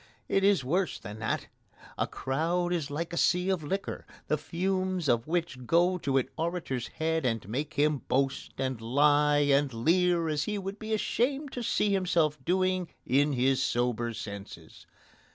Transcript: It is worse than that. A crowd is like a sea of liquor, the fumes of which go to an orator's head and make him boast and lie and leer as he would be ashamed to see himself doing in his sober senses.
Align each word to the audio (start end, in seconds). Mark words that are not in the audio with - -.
It 0.27 0.43
is 0.43 0.63
worse 0.65 0.97
than 0.97 1.19
that. 1.19 1.45
A 1.95 2.07
crowd 2.07 2.73
is 2.73 2.89
like 2.89 3.13
a 3.13 3.17
sea 3.17 3.49
of 3.51 3.63
liquor, 3.63 4.07
the 4.29 4.37
fumes 4.39 5.07
of 5.07 5.27
which 5.27 5.67
go 5.67 5.99
to 5.99 6.17
an 6.17 6.27
orator's 6.37 6.87
head 6.87 7.23
and 7.23 7.47
make 7.47 7.75
him 7.75 7.99
boast 8.07 8.53
and 8.57 8.81
lie 8.81 9.45
and 9.51 9.71
leer 9.71 10.27
as 10.27 10.45
he 10.45 10.57
would 10.57 10.79
be 10.79 10.91
ashamed 10.95 11.51
to 11.51 11.61
see 11.61 11.93
himself 11.93 12.43
doing 12.43 12.87
in 13.05 13.33
his 13.33 13.61
sober 13.63 14.11
senses. 14.11 14.87